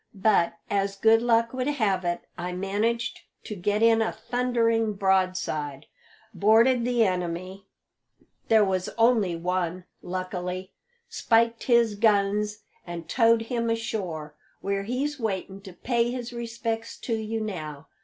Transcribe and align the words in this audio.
But, 0.15 0.55
as 0.67 0.95
good 0.95 1.21
luck 1.21 1.53
would 1.53 1.67
have 1.67 2.03
it, 2.05 2.23
I 2.35 2.53
managed 2.53 3.19
to 3.43 3.55
get 3.55 3.83
in 3.83 4.01
a 4.01 4.11
thundering 4.11 4.93
broadside, 4.93 5.85
boarded 6.33 6.85
the 6.85 7.05
enemy 7.05 7.67
there 8.47 8.65
was 8.65 8.89
only 8.97 9.35
one, 9.35 9.83
luckily 10.01 10.73
spiked 11.07 11.65
his 11.65 11.93
guns, 11.93 12.63
and 12.83 13.07
towed 13.07 13.43
him 13.43 13.69
ashore, 13.69 14.33
where 14.59 14.85
he's 14.85 15.19
waiting 15.19 15.61
to 15.61 15.71
pay 15.73 16.09
his 16.09 16.33
respects 16.33 16.97
to 17.01 17.13
you 17.13 17.39
now. 17.39 17.85